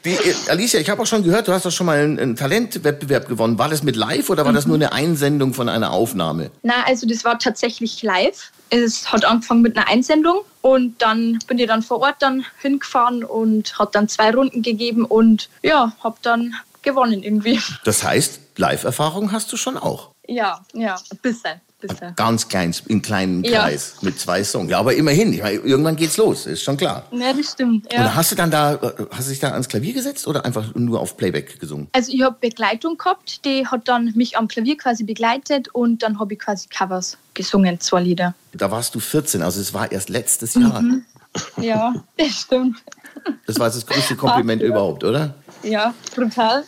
Die, 0.04 0.12
äh, 0.12 0.34
Alicia, 0.48 0.80
ich 0.80 0.90
habe 0.90 1.02
auch 1.02 1.08
schon 1.08 1.24
gehört, 1.24 1.48
du 1.48 1.54
hast 1.54 1.66
doch 1.66 1.72
schon 1.72 1.86
mal 1.86 2.00
einen, 2.00 2.20
einen 2.20 2.36
Talentwettbewerb 2.36 3.28
gewonnen. 3.28 3.58
War 3.58 3.70
das 3.70 3.82
mit 3.82 3.96
live 3.96 4.30
oder 4.30 4.46
war 4.46 4.52
das 4.52 4.68
nur 4.68 4.76
eine 4.76 4.92
Einsendung 4.92 5.54
von 5.54 5.70
einer 5.70 5.92
Aufnahme? 5.92 6.52
Na, 6.64 6.84
also 6.86 7.08
das 7.08 7.24
war 7.24 7.40
tatsächlich 7.40 8.04
live. 8.04 8.52
Es 8.70 9.12
hat 9.12 9.26
angefangen 9.26 9.62
mit 9.62 9.78
einer 9.78 9.88
Einsendung 9.88 10.42
und 10.62 11.02
dann 11.02 11.40
bin 11.48 11.58
ich 11.60 11.68
dann 11.68 11.82
vor 11.82 12.00
Ort 12.02 12.18
dann 12.20 12.46
hingefahren 12.62 13.24
und 13.24 13.78
hat 13.80 13.96
dann 13.96 14.08
zwei 14.08 14.32
Runden 14.32 14.62
gegeben 14.62 15.06
und 15.06 15.50
ja, 15.64 15.94
habe 16.04 16.18
dann 16.22 16.56
gewonnen 16.82 17.24
irgendwie. 17.24 17.60
Das 17.84 18.04
heißt, 18.04 18.40
Live-Erfahrung 18.58 19.32
hast 19.32 19.52
du 19.52 19.58
schon 19.58 19.78
auch. 19.78 20.12
Ja, 20.28 20.64
ja, 20.74 20.96
ein 21.12 21.18
bisschen, 21.22 21.60
bisschen. 21.80 22.14
Ganz 22.16 22.48
klein, 22.48 22.76
in 22.88 23.02
kleinen 23.02 23.44
Ja. 23.44 23.62
Kreis 23.62 23.96
mit 24.02 24.20
zwei 24.20 24.44
Songs. 24.44 24.70
Ja, 24.70 24.80
aber 24.80 24.94
immerhin, 24.96 25.34
ich 25.34 25.42
meine, 25.42 25.58
irgendwann 25.60 25.96
geht's 25.96 26.18
los, 26.18 26.46
ist 26.46 26.62
schon 26.64 26.78
klar. 26.78 27.06
Ja, 27.12 27.34
das 27.34 27.52
stimmt. 27.54 27.86
Und 27.86 27.94
Ja. 27.94 28.16
hast 28.16 28.32
du 28.32 28.36
dann 28.36 28.52
da, 28.52 28.76
äh, 28.76 28.92
hast 29.12 29.28
du 29.28 29.32
dich 29.32 29.40
da 29.40 29.52
ans 29.52 29.68
Klavier 29.68 29.94
gesetzt 29.94 30.28
oder 30.28 30.46
einfach 30.46 30.76
nur 30.76 31.00
auf 31.00 31.18
Playback 31.18 31.60
gesungen? 31.60 31.88
Also 31.94 32.12
ich 32.12 32.22
habe 32.22 32.38
Begleitung 32.40 32.98
gehabt, 32.98 33.46
die 33.46 33.66
hat 33.66 33.88
dann 33.88 34.12
mich 34.16 34.38
am 34.38 34.48
Klavier 34.48 34.78
quasi 34.78 35.04
begleitet 35.04 35.70
und 35.74 36.04
dann 36.04 36.20
habe 36.20 36.34
ich 36.34 36.40
quasi 36.40 36.68
Covers 36.68 37.18
gesungen, 37.34 37.80
zwei 37.80 38.02
Lieder. 38.02 38.36
Da 38.54 38.70
warst 38.72 38.94
du 38.96 39.00
14, 39.00 39.42
also 39.42 39.60
es 39.62 39.74
war 39.74 39.92
erst 39.92 40.10
letztes 40.10 40.56
Jahr. 40.56 40.84
Ja, 41.62 41.94
das 42.18 42.28
stimmt. 42.42 42.78
Das 43.46 43.60
war 43.60 43.68
das 43.68 43.86
größte 43.86 44.16
Kompliment 44.16 44.62
überhaupt, 44.62 45.04
oder? 45.04 45.36
Ja, 45.64 45.94
brutal. 46.16 46.64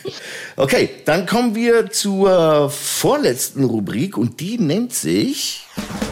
Okay, 0.58 0.90
dann 1.06 1.26
kommen 1.26 1.56
wir 1.56 1.90
zur 1.92 2.70
vorletzten 2.70 3.64
Rubrik 3.64 4.18
und 4.18 4.40
die 4.40 4.58
nennt 4.58 4.94
sich 4.94 5.66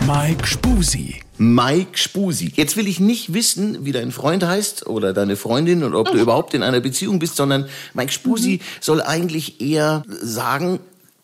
Mike 0.07 0.47
Spusi. 0.47 1.21
Mike 1.37 1.97
Spusi. 1.97 2.51
Jetzt 2.53 2.75
will 2.75 2.87
ich 2.87 2.99
nicht 2.99 3.33
wissen, 3.33 3.85
wie 3.85 3.93
dein 3.93 4.11
Freund 4.11 4.45
heißt 4.45 4.87
oder 4.87 5.13
deine 5.13 5.37
Freundin 5.37 5.83
und 5.83 5.95
ob 5.95 6.11
du 6.11 6.17
überhaupt 6.17 6.53
in 6.53 6.63
einer 6.63 6.81
Beziehung 6.81 7.19
bist, 7.19 7.37
sondern 7.37 7.69
Mike 7.93 8.11
Spusi 8.11 8.59
soll 8.81 9.01
eigentlich 9.01 9.61
eher 9.61 10.03
sagen, 10.21 10.79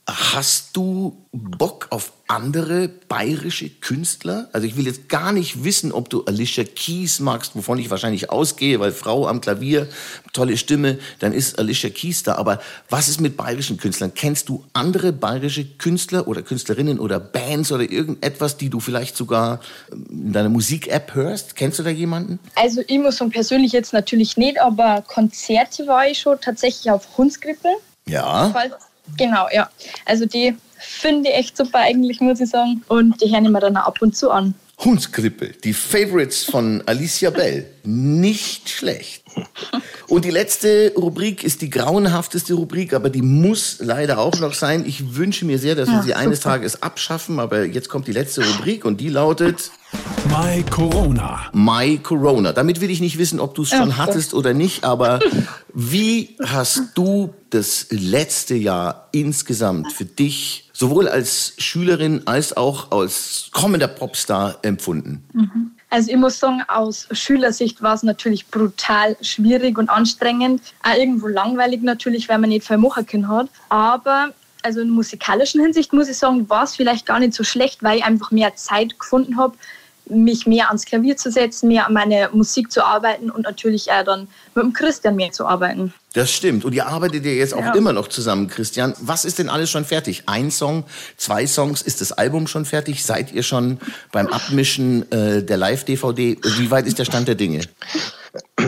hast 0.08 0.78
du 0.78 1.26
Bock 1.32 1.88
auf 1.90 2.12
andere 2.28 2.88
bayerische 2.88 3.70
Künstler? 3.70 4.50
Also 4.54 4.68
ich 4.68 4.78
will 4.78 4.86
jetzt 4.86 5.10
gar 5.10 5.32
nicht 5.32 5.64
wissen, 5.64 5.92
ob 5.92 6.10
du 6.10 6.24
Alicia 6.26 6.64
Keys 6.64 7.20
magst, 7.20 7.56
wovon 7.56 7.80
ich 7.80 7.90
wahrscheinlich 7.90 8.30
ausgehe, 8.30 8.80
weil 8.80 8.92
Frau 8.92 9.28
am 9.28 9.42
Klavier, 9.42 9.88
tolle 10.32 10.58
Stimme, 10.58 11.00
dann 11.20 11.34
ist 11.34 11.58
Alicia 11.58 11.90
Keys 11.90 12.22
da. 12.24 12.36
Aber 12.36 12.62
was 12.90 13.08
ist 13.08 13.20
mit 13.20 13.36
bayerischen 13.36 13.78
Künstlern? 13.78 14.14
Kennst 14.14 14.50
du 14.50 14.64
andere 14.74 15.12
bayerische 15.12 15.66
Künstler 15.66 16.28
oder 16.28 16.44
Künstlerinnen 16.44 17.00
oder 17.00 17.20
Bands 17.20 17.72
oder 17.72 17.90
irgendetwas, 17.90 18.58
die 18.58 18.70
du 18.70 18.80
vielleicht 18.80 19.18
sogar 19.18 19.60
in 19.92 20.34
deiner 20.34 20.50
Musik-App 20.50 21.16
hörst? 21.16 21.56
Kennst 21.56 21.80
du 21.80 21.84
da 21.84 21.90
jemanden? 21.90 22.40
Also 22.56 22.82
ich 22.86 23.00
muss 23.00 23.18
sagen, 23.18 23.32
persönlich 23.32 23.72
jetzt 23.72 23.94
natürlich 23.94 24.38
nicht, 24.38 24.60
aber 24.60 25.04
Konzerte 25.08 25.88
war 25.88 26.08
ich 26.08 26.20
schon 26.20 26.40
tatsächlich 26.40 26.92
auf 26.92 27.18
Hundskrippe. 27.18 27.70
Ja. 28.08 28.52
Falls- 28.52 28.76
Genau, 29.18 29.48
ja. 29.52 29.70
Also 30.06 30.26
die 30.26 30.56
finde 30.78 31.30
ich 31.30 31.36
echt 31.36 31.58
super 31.58 31.80
eigentlich, 31.80 32.22
muss 32.22 32.42
ich 32.42 32.50
sagen. 32.50 32.84
Und 32.88 33.22
die 33.22 33.32
hören 33.32 33.46
ich 33.46 33.52
mir 33.52 33.60
dann 33.60 33.78
auch 33.78 33.88
ab 33.88 34.02
und 34.02 34.16
zu 34.16 34.32
an. 34.32 34.54
Hundskrippe, 34.86 35.54
die 35.63 35.74
Favorites 35.74 36.44
von 36.44 36.84
Alicia 36.86 37.32
Bell. 37.32 37.65
Nicht 37.84 38.70
schlecht. 38.70 39.24
Und 40.08 40.25
die 40.25 40.30
letzte 40.30 40.94
Rubrik 40.96 41.44
ist 41.44 41.62
die 41.62 41.70
grauenhafteste 41.70 42.54
Rubrik, 42.54 42.94
aber 42.94 43.10
die 43.10 43.24
muss 43.24 43.77
leider 43.80 44.20
auch 44.20 44.39
noch 44.39 44.54
sein. 44.54 44.86
Ich 44.86 45.15
wünsche 45.15 45.46
mir 45.46 45.58
sehr, 45.58 45.74
dass 45.74 45.89
wir 45.89 46.04
sie 46.04 46.13
eines 46.13 46.39
Tages 46.39 46.84
abschaffen, 46.84 47.39
aber 47.39 47.65
jetzt 47.65 47.89
kommt 47.89 48.08
die 48.08 48.12
letzte 48.12 48.46
Rubrik 48.46 48.86
und 48.86 49.01
die 49.01 49.10
lautet 49.10 49.72
My 50.30 50.63
Corona. 50.70 51.50
My 51.51 51.98
Corona. 51.98 52.54
Damit 52.54 52.80
will 52.80 52.92
ich 52.92 53.01
nicht 53.01 53.18
wissen, 53.18 53.39
ob 53.39 53.56
du 53.56 53.63
es 53.63 53.70
schon 53.70 53.98
hattest 53.98 54.34
oder 54.34 54.54
nicht, 54.54 54.84
aber 54.84 55.20
wie 55.74 56.38
hast 56.44 56.89
du 56.94 57.34
das 57.50 57.88
letzte 57.89 58.56
Jahr 58.56 59.10
insgesamt 59.12 59.92
für 59.92 60.06
dich 60.06 60.64
sowohl 60.75 61.08
als 61.08 61.53
Schülerin 61.58 62.22
als 62.25 62.55
auch 62.55 62.91
als 62.91 63.50
kommender 63.51 63.88
Popstar 63.88 64.60
empfunden? 64.62 65.24
Also 65.89 66.12
ich 66.12 66.17
muss 66.17 66.39
sagen, 66.39 66.62
aus 66.67 67.08
Schülersicht 67.12 67.82
war 67.82 67.94
es 67.94 68.03
natürlich 68.03 68.48
brutal 68.48 69.15
schwierig 69.22 69.77
und 69.77 69.89
anstrengend. 69.89 70.62
Auch 70.84 70.98
irgendwo 70.98 71.27
langweilig 71.27 71.82
natürlich, 71.82 72.27
weil 72.27 72.39
man 72.39 72.50
nicht 72.50 72.67
viel 72.67 72.77
machen 72.77 73.05
können 73.05 73.29
hat. 73.29 73.48
Aber 73.70 74.34
also 74.62 74.82
in 74.82 74.89
musikalischen 74.89 75.62
Hinsicht 75.62 75.94
muss 75.94 76.10
ich 76.10 76.17
sagen, 76.17 76.50
war 76.50 76.63
es 76.63 76.75
vielleicht 76.75 77.05
gar 77.05 77.20
nicht 77.20 77.34
so 77.34 77.44
schlecht, 77.44 77.82
weil 77.82 78.00
ich 78.00 78.03
einfach 78.03 78.32
mehr 78.32 78.55
Zeit 78.55 79.00
gefunden 79.00 79.38
habe, 79.38 79.55
mich 80.08 80.46
mehr 80.46 80.68
ans 80.68 80.86
Klavier 80.86 81.18
zu 81.18 81.32
setzen, 81.32 81.68
mehr 81.68 81.88
an 81.88 81.94
meine 81.94 82.30
Musik 82.34 82.72
zu 82.72 82.86
arbeiten 82.86 83.30
und 83.32 83.44
natürlich 83.44 83.92
auch 83.92 84.04
dann 84.04 84.28
mit 84.54 84.64
dem 84.64 84.74
Christian 84.74 85.16
mehr 85.16 85.32
zu 85.32 85.46
arbeiten. 85.46 85.94
Das 86.14 86.32
stimmt. 86.32 86.64
Und 86.64 86.74
ihr 86.74 86.88
arbeitet 86.88 87.26
ja 87.26 87.32
jetzt 87.32 87.54
auch 87.54 87.60
Ja. 87.60 87.74
immer 87.74 87.92
noch 87.92 88.08
zusammen, 88.08 88.48
Christian. 88.48 88.94
Was 89.02 89.26
ist 89.26 89.38
denn 89.40 89.50
alles 89.50 89.70
schon 89.70 89.84
fertig? 89.84 90.24
Ein 90.28 90.50
Song, 90.52 90.86
zwei 91.18 91.46
Songs, 91.46 91.82
ist 91.82 92.00
das 92.00 92.14
Album 92.14 92.48
schon 92.48 92.66
fertig? 92.66 93.04
Seid 93.04 93.34
ihr 93.34 93.44
schon 93.44 93.80
beim 94.12 94.28
Abmischen 94.28 95.12
äh, 95.12 95.44
der 95.44 95.58
Live-DVD? 95.58 96.38
Wie 96.58 96.72
weit 96.72 96.88
ist 96.88 97.00
der 97.00 97.06
Stand 97.06 97.28
der 97.28 97.36
Dinge? 97.36 97.62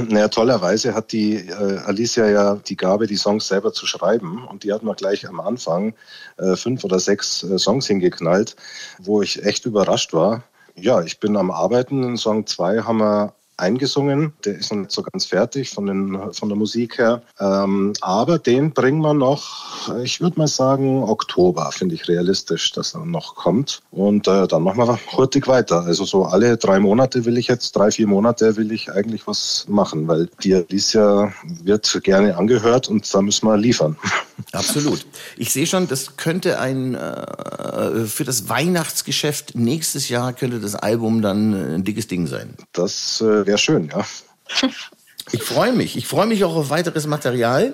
Naja, 0.09 0.27
tollerweise 0.29 0.93
hat 0.93 1.11
die 1.11 1.35
äh, 1.35 1.77
Alicia 1.85 2.27
ja 2.27 2.55
die 2.55 2.77
Gabe, 2.77 3.07
die 3.07 3.15
Songs 3.17 3.47
selber 3.47 3.73
zu 3.73 3.85
schreiben. 3.85 4.45
Und 4.47 4.63
die 4.63 4.73
hat 4.73 4.83
mir 4.83 4.95
gleich 4.95 5.27
am 5.27 5.39
Anfang 5.39 5.93
äh, 6.37 6.55
fünf 6.55 6.83
oder 6.83 6.99
sechs 6.99 7.43
äh, 7.43 7.57
Songs 7.57 7.87
hingeknallt, 7.87 8.55
wo 8.99 9.21
ich 9.21 9.43
echt 9.43 9.65
überrascht 9.65 10.13
war. 10.13 10.43
Ja, 10.79 11.01
ich 11.01 11.19
bin 11.19 11.35
am 11.37 11.51
Arbeiten. 11.51 12.03
In 12.03 12.17
Song 12.17 12.45
2 12.45 12.83
haben 12.83 12.99
wir 12.99 13.33
eingesungen. 13.57 14.33
Der 14.45 14.59
ist 14.59 14.71
noch 14.71 14.79
nicht 14.79 14.91
so 14.91 15.01
ganz 15.01 15.25
fertig 15.25 15.71
von, 15.71 15.87
den, 15.87 16.33
von 16.33 16.49
der 16.49 16.57
Musik 16.57 16.99
her. 16.99 17.23
Ähm, 17.39 17.93
aber 18.01 18.37
den 18.37 18.71
bringen 18.71 19.01
wir 19.01 19.15
noch, 19.15 19.89
ich 20.03 20.21
würde 20.21 20.37
mal 20.37 20.47
sagen, 20.47 21.03
Oktober, 21.03 21.71
finde 21.71 21.95
ich 21.95 22.07
realistisch, 22.07 22.71
dass 22.73 22.93
er 22.93 23.05
noch 23.05 23.35
kommt. 23.35 23.81
Und 23.89 24.27
äh, 24.27 24.47
dann 24.47 24.63
machen 24.63 24.77
wir 24.77 24.99
hurtig 25.13 25.47
weiter. 25.47 25.81
Also 25.81 26.05
so 26.05 26.25
alle 26.25 26.57
drei 26.57 26.79
Monate 26.79 27.25
will 27.25 27.37
ich 27.37 27.47
jetzt, 27.47 27.75
drei, 27.75 27.89
vier 27.89 28.07
Monate 28.07 28.55
will 28.55 28.71
ich 28.71 28.91
eigentlich 28.91 29.25
was 29.25 29.65
machen, 29.67 30.07
weil 30.07 30.29
die 30.43 30.53
Alicia 30.53 31.33
wird 31.63 31.99
gerne 32.03 32.37
angehört 32.37 32.87
und 32.87 33.11
da 33.11 33.21
müssen 33.21 33.47
wir 33.47 33.57
liefern. 33.57 33.97
Absolut. 34.51 35.05
Ich 35.35 35.51
sehe 35.51 35.65
schon, 35.67 35.87
das 35.87 36.17
könnte 36.17 36.59
ein 36.59 36.95
äh, 36.95 38.05
für 38.05 38.23
das 38.23 38.49
Weihnachtsgeschäft 38.49 39.55
nächstes 39.55 40.09
Jahr 40.09 40.33
könnte 40.33 40.59
das 40.59 40.75
Album 40.75 41.21
dann 41.21 41.53
äh, 41.53 41.75
ein 41.75 41.83
dickes 41.83 42.07
Ding 42.07 42.27
sein. 42.27 42.55
Das 42.73 43.21
äh, 43.21 43.45
wäre 43.45 43.57
schön, 43.57 43.89
ja. 43.89 44.05
Ich 45.33 45.43
freue 45.43 45.73
mich. 45.73 45.97
Ich 45.97 46.07
freue 46.07 46.25
mich 46.25 46.45
auch 46.45 46.55
auf 46.55 46.69
weiteres 46.69 47.05
Material. 47.05 47.73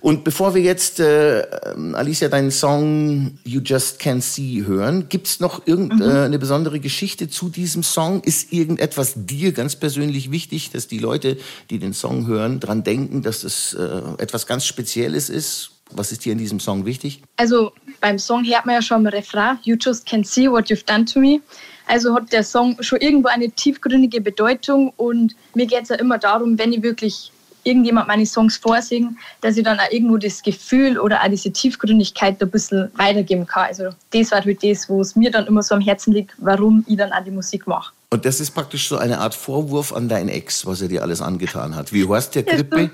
Und 0.00 0.22
bevor 0.22 0.54
wir 0.54 0.62
jetzt, 0.62 1.00
äh, 1.00 1.40
ähm, 1.40 1.96
Alicia, 1.96 2.28
deinen 2.28 2.52
Song 2.52 3.38
You 3.44 3.60
Just 3.60 4.00
Can't 4.00 4.20
See 4.20 4.64
hören, 4.64 5.08
gibt's 5.08 5.40
noch 5.40 5.66
irgendeine 5.66 6.38
besondere 6.38 6.78
Geschichte 6.78 7.28
zu 7.28 7.48
diesem 7.48 7.82
Song? 7.82 8.22
Ist 8.22 8.52
irgendetwas 8.52 9.14
dir 9.16 9.52
ganz 9.52 9.74
persönlich 9.74 10.30
wichtig, 10.30 10.70
dass 10.70 10.86
die 10.86 10.98
Leute, 10.98 11.38
die 11.70 11.80
den 11.80 11.92
Song 11.92 12.28
hören, 12.28 12.60
dran 12.60 12.84
denken, 12.84 13.22
dass 13.22 13.42
es 13.42 13.74
äh, 13.74 14.00
etwas 14.18 14.46
ganz 14.46 14.64
Spezielles 14.64 15.28
ist? 15.28 15.72
Was 15.94 16.12
ist 16.12 16.24
dir 16.24 16.32
in 16.32 16.38
diesem 16.38 16.60
Song 16.60 16.84
wichtig? 16.84 17.22
Also 17.36 17.72
beim 18.00 18.18
Song 18.18 18.44
hört 18.44 18.66
man 18.66 18.76
ja 18.76 18.82
schon 18.82 19.00
im 19.00 19.06
Refrain, 19.06 19.58
You 19.64 19.76
just 19.78 20.06
can't 20.06 20.26
see 20.26 20.50
what 20.50 20.66
you've 20.66 20.84
done 20.84 21.04
to 21.06 21.20
me. 21.20 21.40
Also 21.86 22.14
hat 22.14 22.32
der 22.32 22.44
Song 22.44 22.76
schon 22.80 23.00
irgendwo 23.00 23.28
eine 23.28 23.50
tiefgründige 23.50 24.20
Bedeutung 24.20 24.92
und 24.96 25.34
mir 25.54 25.66
geht 25.66 25.82
es 25.82 25.88
ja 25.88 25.96
immer 25.96 26.18
darum, 26.18 26.58
wenn 26.58 26.72
ich 26.72 26.82
wirklich 26.82 27.32
irgendjemand 27.64 28.08
meine 28.08 28.26
Songs 28.26 28.56
vorsingen, 28.56 29.18
dass 29.40 29.56
ich 29.56 29.64
dann 29.64 29.78
auch 29.78 29.90
irgendwo 29.90 30.16
das 30.16 30.42
Gefühl 30.42 30.98
oder 30.98 31.22
auch 31.22 31.28
diese 31.28 31.52
Tiefgründigkeit 31.52 32.42
ein 32.42 32.50
bisschen 32.50 32.90
weitergeben 32.96 33.46
kann. 33.46 33.66
Also 33.66 33.90
das 34.10 34.30
war 34.32 34.44
halt 34.44 34.64
das, 34.64 34.88
wo 34.88 35.00
es 35.00 35.14
mir 35.16 35.30
dann 35.30 35.46
immer 35.46 35.62
so 35.62 35.74
am 35.74 35.80
Herzen 35.80 36.12
liegt, 36.12 36.34
warum 36.38 36.84
ich 36.88 36.96
dann 36.96 37.12
auch 37.12 37.24
die 37.24 37.30
Musik 37.30 37.66
mache. 37.66 37.92
Und 38.12 38.26
das 38.26 38.40
ist 38.40 38.50
praktisch 38.50 38.88
so 38.88 38.98
eine 38.98 39.20
Art 39.20 39.34
Vorwurf 39.34 39.90
an 39.90 40.06
deinen 40.06 40.28
Ex, 40.28 40.66
was 40.66 40.82
er 40.82 40.88
dir 40.88 41.00
alles 41.00 41.22
angetan 41.22 41.74
hat. 41.74 41.94
Wie 41.94 42.06
heißt 42.06 42.34
der 42.34 42.42
Krippe? 42.42 42.90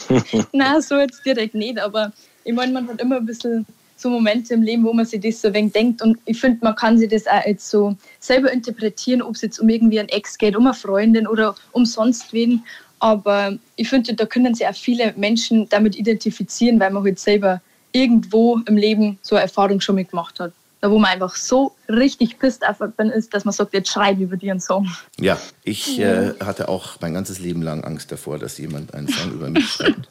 Na, 0.52 0.82
so 0.82 0.96
jetzt 0.96 1.24
direkt 1.24 1.54
nicht, 1.54 1.78
aber 1.78 2.12
ich 2.44 2.52
meine, 2.52 2.70
man 2.74 2.86
hat 2.86 3.00
immer 3.00 3.16
ein 3.16 3.24
bisschen 3.24 3.64
so 3.96 4.10
Momente 4.10 4.52
im 4.52 4.60
Leben, 4.60 4.84
wo 4.84 4.92
man 4.92 5.06
sich 5.06 5.22
das 5.22 5.40
so 5.40 5.48
ein 5.48 5.54
wenig 5.54 5.72
denkt 5.72 6.02
und 6.02 6.18
ich 6.26 6.38
finde, 6.38 6.58
man 6.60 6.76
kann 6.76 6.98
sich 6.98 7.08
das 7.08 7.26
auch 7.26 7.42
jetzt 7.46 7.70
so 7.70 7.96
selber 8.20 8.52
interpretieren, 8.52 9.22
ob 9.22 9.34
es 9.34 9.40
jetzt 9.40 9.58
um 9.60 9.70
irgendwie 9.70 9.98
einen 9.98 10.10
Ex 10.10 10.36
geht, 10.36 10.54
um 10.56 10.66
eine 10.66 10.74
Freundin 10.74 11.26
oder 11.26 11.54
um 11.72 11.86
sonst 11.86 12.30
wen, 12.34 12.62
aber 12.98 13.56
ich 13.76 13.88
finde, 13.88 14.12
da 14.12 14.26
können 14.26 14.54
sich 14.54 14.66
auch 14.66 14.74
viele 14.74 15.14
Menschen 15.16 15.70
damit 15.70 15.96
identifizieren, 15.96 16.78
weil 16.78 16.90
man 16.90 17.02
halt 17.02 17.18
selber 17.18 17.62
irgendwo 17.92 18.60
im 18.66 18.76
Leben 18.76 19.18
so 19.22 19.36
eine 19.36 19.44
Erfahrung 19.44 19.80
schon 19.80 19.94
mitgemacht 19.94 20.38
hat. 20.38 20.52
Da 20.84 20.90
wo 20.90 20.98
man 20.98 21.12
einfach 21.12 21.34
so 21.34 21.74
richtig 21.88 22.38
pisst 22.38 22.62
auf 22.62 22.78
jemanden 22.80 23.08
ist, 23.08 23.32
dass 23.32 23.46
man 23.46 23.54
sagt, 23.54 23.72
jetzt 23.72 23.88
schreibe 23.88 24.22
über 24.22 24.36
dir 24.36 24.50
einen 24.50 24.60
Song. 24.60 24.86
Ja, 25.18 25.38
ich 25.62 25.98
äh, 25.98 26.34
hatte 26.40 26.68
auch 26.68 27.00
mein 27.00 27.14
ganzes 27.14 27.38
Leben 27.38 27.62
lang 27.62 27.82
Angst 27.84 28.12
davor, 28.12 28.38
dass 28.38 28.58
jemand 28.58 28.92
einen 28.92 29.08
Song 29.08 29.32
über 29.32 29.48
mich 29.48 29.64
schreibt. 29.64 30.10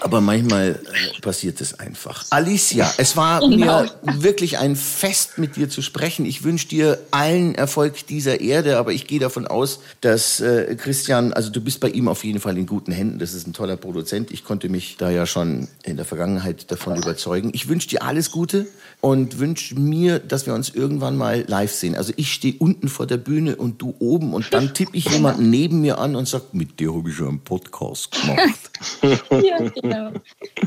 Aber 0.00 0.20
manchmal 0.20 0.80
äh, 1.16 1.20
passiert 1.20 1.60
es 1.60 1.78
einfach. 1.78 2.24
Alicia, 2.30 2.92
es 2.98 3.16
war 3.16 3.40
Genau. 3.48 3.82
mir 3.82 3.90
wirklich 4.22 4.58
ein 4.58 4.76
Fest, 4.76 5.38
mit 5.38 5.56
dir 5.56 5.68
zu 5.68 5.82
sprechen. 5.82 6.24
Ich 6.26 6.44
wünsche 6.44 6.68
dir 6.68 6.98
allen 7.10 7.54
Erfolg 7.54 8.06
dieser 8.06 8.40
Erde, 8.40 8.78
aber 8.78 8.92
ich 8.92 9.06
gehe 9.06 9.18
davon 9.20 9.46
aus, 9.46 9.80
dass 10.00 10.40
äh, 10.40 10.76
Christian, 10.76 11.32
also 11.32 11.50
du 11.50 11.60
bist 11.60 11.80
bei 11.80 11.88
ihm 11.88 12.08
auf 12.08 12.24
jeden 12.24 12.40
Fall 12.40 12.56
in 12.56 12.66
guten 12.66 12.92
Händen. 12.92 13.18
Das 13.18 13.34
ist 13.34 13.46
ein 13.46 13.52
toller 13.52 13.76
Produzent. 13.76 14.30
Ich 14.30 14.44
konnte 14.44 14.68
mich 14.68 14.96
da 14.98 15.10
ja 15.10 15.26
schon 15.26 15.68
in 15.84 15.96
der 15.96 16.04
Vergangenheit 16.04 16.70
davon 16.70 16.96
überzeugen. 16.96 17.50
Ich 17.54 17.68
wünsche 17.68 17.88
dir 17.88 18.02
alles 18.02 18.30
Gute 18.30 18.66
und 19.00 19.38
wünsche 19.38 19.74
mir, 19.78 20.18
dass 20.18 20.46
wir 20.46 20.54
uns 20.54 20.70
irgendwann 20.70 21.16
mal 21.16 21.44
live 21.46 21.72
sehen. 21.72 21.94
Also 21.94 22.12
ich 22.16 22.32
stehe 22.32 22.54
unten 22.58 22.88
vor 22.88 23.06
der 23.06 23.16
Bühne 23.16 23.56
und 23.56 23.80
du 23.80 23.94
oben 23.98 24.34
und 24.34 24.52
dann 24.52 24.74
tippe 24.74 24.96
ich 24.96 25.08
jemanden 25.10 25.50
neben 25.50 25.80
mir 25.80 25.98
an 25.98 26.16
und 26.16 26.26
sag, 26.28 26.52
mit 26.54 26.80
dir 26.80 26.94
habe 26.94 27.08
ich 27.10 27.16
schon 27.16 27.28
einen 27.28 27.40
Podcast 27.40 28.10
gemacht. 28.12 28.70
Ja, 29.30 29.57
genau. 29.74 30.10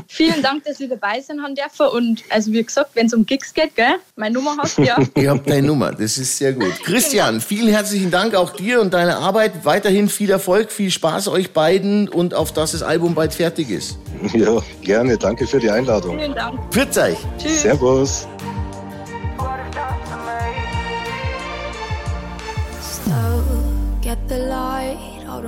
Vielen 0.08 0.42
Dank, 0.42 0.64
dass 0.64 0.78
Sie 0.78 0.88
dabei 0.88 1.20
sein 1.20 1.42
haben 1.42 1.54
dürfen. 1.54 1.86
Und 1.86 2.22
also 2.30 2.52
wie 2.52 2.62
gesagt, 2.62 2.90
wenn 2.94 3.06
es 3.06 3.14
um 3.14 3.26
Gigs 3.26 3.52
geht, 3.52 3.74
gell? 3.74 3.96
Meine 4.16 4.34
Nummer 4.34 4.56
hast 4.58 4.78
du 4.78 4.82
ja. 4.82 4.98
Ich 5.14 5.26
habe 5.26 5.40
deine 5.44 5.66
Nummer, 5.66 5.92
das 5.92 6.18
ist 6.18 6.36
sehr 6.36 6.52
gut. 6.52 6.72
Christian, 6.84 7.40
vielen 7.40 7.68
herzlichen 7.68 8.10
Dank 8.10 8.34
auch 8.34 8.50
dir 8.50 8.80
und 8.80 8.94
deiner 8.94 9.18
Arbeit. 9.18 9.64
Weiterhin 9.64 10.08
viel 10.08 10.30
Erfolg, 10.30 10.70
viel 10.72 10.90
Spaß 10.90 11.28
euch 11.28 11.52
beiden 11.52 12.08
und 12.08 12.34
auf 12.34 12.52
dass 12.52 12.72
das 12.72 12.82
Album 12.82 13.14
bald 13.14 13.34
fertig 13.34 13.70
ist. 13.70 13.98
Ja, 14.32 14.62
gerne. 14.82 15.18
Danke 15.18 15.46
für 15.46 15.58
die 15.58 15.70
Einladung. 15.70 16.18
Vielen 16.18 16.34
Dank. 16.34 16.58
Pfiat 16.72 16.98
euch! 16.98 17.18
Tschüss. 17.38 17.62
Servus. 17.62 18.26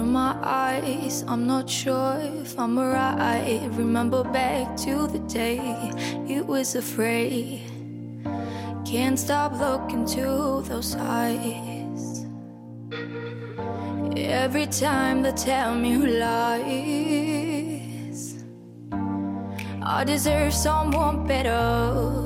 My 0.05 0.37
eyes. 0.43 1.25
I'm 1.27 1.47
not 1.47 1.69
sure 1.69 2.19
if 2.21 2.59
I'm 2.59 2.79
alright. 2.79 3.63
Remember 3.73 4.25
back 4.25 4.77
to 4.79 5.07
the 5.07 5.19
day 5.21 5.59
it 6.29 6.47
was 6.47 6.75
afraid. 6.75 7.63
Can't 8.85 9.19
stop 9.19 9.59
looking 9.59 10.05
to 10.17 10.63
those 10.69 10.95
eyes. 10.97 12.27
Every 14.17 14.67
time 14.67 15.23
they 15.23 15.33
tell 15.33 15.75
me 15.75 15.97
lies, 15.97 16.45
I 19.83 20.05
deserve 20.05 20.53
someone 20.53 21.27
better. 21.27 22.23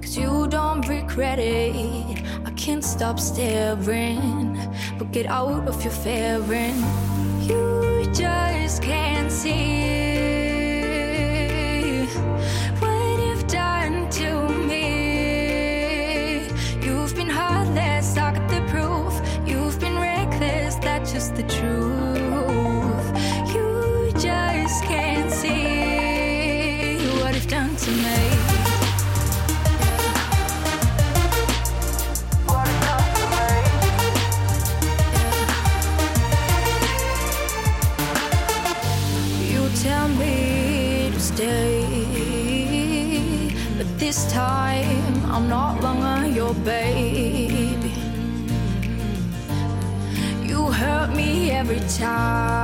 Cause 0.00 0.16
you 0.16 0.48
don't 0.48 0.86
regret 0.88 1.38
it. 1.38 2.24
I 2.44 2.50
can't 2.52 2.82
stop 2.82 3.20
staring, 3.20 4.58
but 4.98 5.12
get 5.12 5.26
out 5.26 5.68
of 5.68 5.82
your 5.84 5.92
fairing. 5.92 7.17
Me 52.00 52.57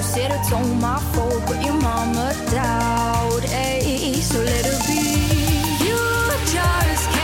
You 0.00 0.06
said 0.06 0.30
it's 0.32 0.50
all 0.50 0.64
my 0.64 0.98
fault, 1.12 1.42
but 1.46 1.62
your 1.62 1.74
mama 1.74 2.32
doubt. 2.50 3.44
Hey, 3.44 4.14
so 4.14 4.38
let 4.42 4.64
her 4.64 4.78
be. 4.88 5.02
You 5.84 5.98
just 6.48 7.19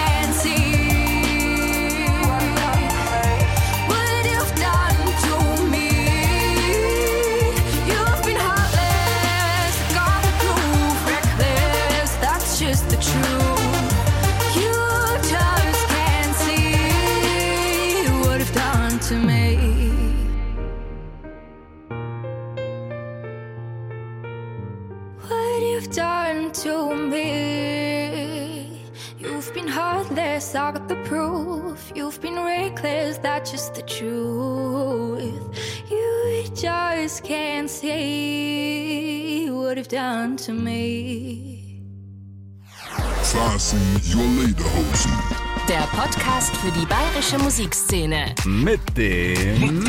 heartless, 30.37 30.55
I 30.55 30.73
got 30.73 30.89
the 30.89 30.97
proof. 31.09 31.93
You've 31.95 32.21
been 32.21 32.37
reckless, 32.37 33.19
that's 33.19 33.51
just 33.51 33.75
the 33.75 33.83
truth. 33.83 35.33
You 35.91 36.45
just 36.55 37.25
can't 37.25 37.71
see 37.71 39.49
what 39.51 39.77
you've 39.77 39.89
done 39.89 40.37
to 40.39 40.53
me. 40.53 41.83
Classy 43.23 43.77
your 44.05 44.25
Lederhosen. 44.25 45.13
Der 45.69 45.87
Podcast 45.97 46.57
für 46.57 46.71
die 46.71 46.87
bayerische 46.87 47.39
Musikszene. 47.39 48.35
Mit 48.45 48.81
dem 48.97 49.85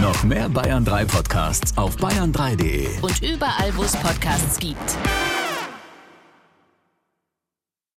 noch 0.00 0.22
mehr 0.22 0.48
Bayern 0.48 0.84
3 0.84 1.04
Podcasts 1.06 1.76
auf 1.76 1.96
bayern3.de. 1.96 3.00
Und 3.00 3.22
überall, 3.22 3.76
wo 3.76 3.82
es 3.82 3.96
Podcasts 3.96 4.58
gibt. 4.60 4.96